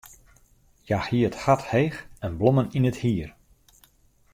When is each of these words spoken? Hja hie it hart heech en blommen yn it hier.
Hja 0.85 0.99
hie 1.07 1.25
it 1.27 1.39
hart 1.43 1.63
heech 1.71 1.99
en 2.25 2.33
blommen 2.39 2.71
yn 2.77 2.89
it 2.91 2.99
hier. 3.03 3.29